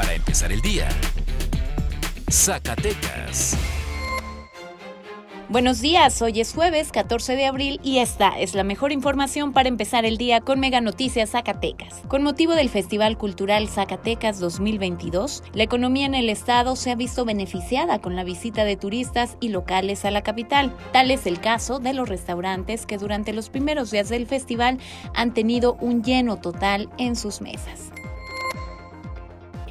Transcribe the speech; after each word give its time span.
para 0.00 0.14
empezar 0.14 0.50
el 0.50 0.62
día. 0.62 0.88
Zacatecas. 2.30 3.54
Buenos 5.50 5.82
días, 5.82 6.22
hoy 6.22 6.40
es 6.40 6.54
jueves 6.54 6.90
14 6.90 7.36
de 7.36 7.44
abril 7.44 7.80
y 7.82 7.98
esta 7.98 8.30
es 8.38 8.54
la 8.54 8.64
mejor 8.64 8.92
información 8.92 9.52
para 9.52 9.68
empezar 9.68 10.06
el 10.06 10.16
día 10.16 10.40
con 10.40 10.58
Mega 10.58 10.80
Noticias 10.80 11.32
Zacatecas. 11.32 12.00
Con 12.08 12.22
motivo 12.22 12.54
del 12.54 12.70
Festival 12.70 13.18
Cultural 13.18 13.68
Zacatecas 13.68 14.40
2022, 14.40 15.42
la 15.52 15.64
economía 15.64 16.06
en 16.06 16.14
el 16.14 16.30
estado 16.30 16.76
se 16.76 16.92
ha 16.92 16.94
visto 16.94 17.26
beneficiada 17.26 17.98
con 17.98 18.16
la 18.16 18.24
visita 18.24 18.64
de 18.64 18.76
turistas 18.76 19.36
y 19.38 19.50
locales 19.50 20.06
a 20.06 20.10
la 20.10 20.22
capital. 20.22 20.74
Tal 20.92 21.10
es 21.10 21.26
el 21.26 21.40
caso 21.40 21.78
de 21.78 21.92
los 21.92 22.08
restaurantes 22.08 22.86
que 22.86 22.96
durante 22.96 23.34
los 23.34 23.50
primeros 23.50 23.90
días 23.90 24.08
del 24.08 24.26
festival 24.26 24.78
han 25.14 25.34
tenido 25.34 25.74
un 25.74 26.02
lleno 26.02 26.38
total 26.38 26.88
en 26.96 27.16
sus 27.16 27.42
mesas. 27.42 27.90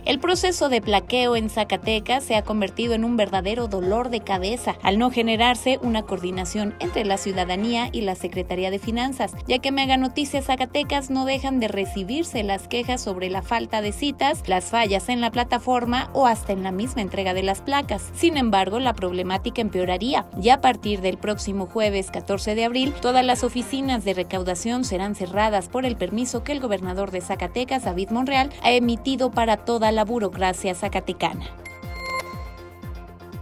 El 0.10 0.18
proceso 0.18 0.70
de 0.70 0.82
plaqueo 0.82 1.36
en 1.36 1.52
Zacatecas 1.52 2.24
se 2.24 2.36
ha 2.36 2.42
convertido 2.42 2.96
en 2.96 3.06
un 3.06 3.15
verdadero 3.15 3.68
dolor 3.68 4.10
de 4.10 4.21
cabeza 4.21 4.75
al 4.82 4.97
no 4.97 5.11
generarse 5.11 5.78
una 5.83 6.02
coordinación 6.02 6.74
entre 6.79 7.06
la 7.06 7.18
ciudadanía 7.18 7.89
y 7.92 8.02
la 8.02 8.16
Secretaría 8.16 8.71
de 8.71 8.80
Finanzas, 8.80 9.33
ya 9.47 9.60
que 9.60 9.71
Mega 9.71 9.97
Noticias 9.97 10.46
Zacatecas 10.46 11.11
no 11.11 11.25
dejan 11.25 11.60
de 11.60 11.68
recibirse 11.68 12.42
las 12.42 12.68
quejas 12.68 13.02
sobre 13.02 13.30
la 13.30 13.43
falta 13.43 13.83
de 13.83 13.92
citas, 13.92 14.42
las 14.47 14.71
fallas 14.71 15.10
en 15.10 15.21
la 15.21 15.30
plataforma 15.30 16.10
o 16.14 16.25
hasta 16.25 16.54
en 16.54 16.64
la 16.64 16.71
misma 16.71 17.04
entrega 17.04 17.36
de 17.36 17.44
las 17.44 17.61
placas. 17.61 18.10
Sin 18.16 18.36
embargo, 18.36 18.80
la 18.80 18.96
problemática 18.96 19.61
empeoraría. 19.61 20.25
Ya 20.39 20.55
a 20.55 20.61
partir 20.61 21.02
del 21.02 21.19
próximo 21.19 21.68
jueves 21.68 22.10
14 22.10 22.55
de 22.55 22.66
abril, 22.66 22.96
todas 23.00 23.24
las 23.24 23.44
oficinas 23.44 24.05
de 24.05 24.16
recaudación 24.16 24.86
serán 24.86 25.14
cerradas 25.14 25.69
por 25.69 25.86
el 25.86 25.97
permiso 25.97 26.44
que 26.44 26.54
el 26.54 26.61
gobernador 26.61 27.11
de 27.11 27.21
Zacatecas, 27.21 27.83
David 27.83 28.10
Monreal, 28.10 28.50
ha 28.64 28.71
emitido 28.71 29.30
para 29.30 29.57
toda 29.57 29.91
la 29.91 29.99
la 30.00 30.06
burocracia 30.06 30.74
zacatecana. 30.76 31.46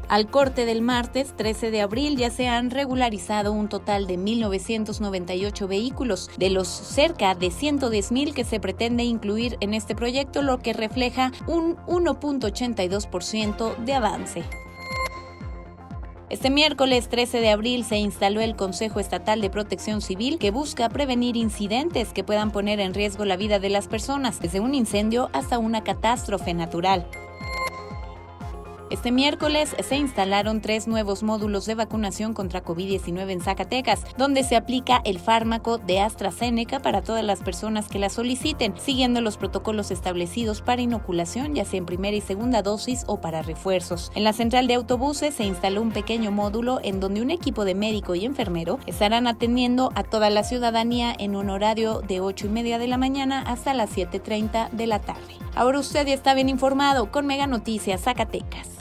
Al 0.10 0.28
corte 0.28 0.66
del 0.66 0.82
martes 0.82 1.36
13 1.36 1.70
de 1.70 1.82
abril 1.82 2.18
ya 2.18 2.32
se 2.32 2.48
han 2.48 2.72
regularizado 2.72 3.52
un 3.52 3.70
total 3.70 4.08
de 4.08 4.18
1.998 4.18 5.68
vehículos, 5.68 6.32
de 6.40 6.50
los 6.50 6.68
cerca 6.68 7.36
de 7.36 7.50
110.000 7.50 8.34
que 8.34 8.44
se 8.44 8.60
pretende 8.60 9.04
incluir 9.04 9.58
en 9.60 9.76
este 9.76 9.94
proyecto, 9.94 10.42
lo 10.42 10.58
que 10.58 10.74
refleja 10.74 11.32
un 11.46 11.76
1.82% 11.86 13.78
de 13.78 13.94
avance. 13.94 14.44
Este 16.30 16.50
miércoles 16.50 17.08
13 17.08 17.40
de 17.40 17.50
abril 17.52 17.86
se 17.86 17.96
instaló 17.96 18.42
el 18.42 18.58
Consejo 18.58 19.00
Estatal 19.00 19.40
de 19.40 19.50
Protección 19.50 20.02
Civil 20.02 20.40
que 20.40 20.52
busca 20.52 20.90
prevenir 20.90 21.38
incidentes 21.38 22.12
que 22.12 22.26
puedan 22.26 22.52
poner 22.52 22.82
en 22.82 22.94
riesgo 22.94 23.24
la 23.24 23.38
vida 23.38 23.60
de 23.60 23.70
las 23.70 23.88
personas, 23.88 24.42
desde 24.42 24.60
un 24.60 24.76
incendio 24.76 25.30
hasta 25.32 25.58
una 25.58 25.86
catástrofe 25.86 26.54
natural. 26.54 27.08
Este 28.90 29.12
miércoles 29.12 29.76
se 29.86 29.98
instalaron 29.98 30.62
tres 30.62 30.88
nuevos 30.88 31.22
módulos 31.22 31.66
de 31.66 31.76
vacunación 31.76 32.34
contra 32.34 32.64
COVID-19 32.64 33.32
en 33.32 33.42
Zacatecas, 33.42 34.04
donde 34.18 34.44
se 34.44 34.56
aplica 34.56 35.02
el 35.04 35.20
fármaco 35.20 35.78
de 35.78 36.00
AstraZeneca 36.00 36.80
para 36.80 37.02
todas 37.02 37.24
las 37.24 37.42
personas 37.42 37.90
que 37.90 38.00
la 38.00 38.10
soliciten, 38.10 38.74
siguiendo 38.78 39.20
los 39.20 39.36
protocolos 39.36 39.92
establecidos 39.92 40.62
para 40.62 40.82
inoculación, 40.82 41.54
ya 41.54 41.66
sea 41.66 41.80
en 41.80 41.86
primera 41.86 42.16
y 42.16 42.22
segunda 42.22 42.62
dosis 42.62 43.04
o 43.08 43.20
para 43.20 43.42
refuerzos. 43.42 44.10
En 44.16 44.24
la 44.24 44.32
central 44.32 44.68
de 44.68 44.76
autobuses 44.76 45.36
se 45.36 45.44
instaló 45.44 45.82
un 45.82 45.92
pequeño 45.92 46.32
módulo 46.32 46.80
en 46.82 47.02
donde 47.02 47.22
un 47.22 47.32
equipo 47.32 47.66
de 47.66 47.76
médico 47.76 48.16
y 48.16 48.24
enfermero 48.24 48.80
estarán 48.86 49.28
atendiendo 49.28 49.92
a 49.96 50.04
toda 50.04 50.30
la 50.30 50.44
ciudadanía 50.44 51.14
en 51.20 51.36
un 51.36 51.50
horario 51.50 52.00
de 52.08 52.22
8 52.22 52.48
y 52.48 52.50
media 52.50 52.80
de 52.80 52.88
la 52.88 52.98
mañana 52.98 53.42
hasta 53.42 53.74
las 53.74 53.92
7.30 53.98 54.70
de 54.70 54.88
la 54.88 55.00
tarde. 55.00 55.36
Ahora 55.56 55.80
usted 55.80 56.08
ya 56.08 56.14
está 56.14 56.34
bien 56.36 56.50
informado 56.50 57.12
con 57.12 57.26
Mega 57.26 57.48
Noticias 57.48 58.02
Zacatecas. 58.02 58.77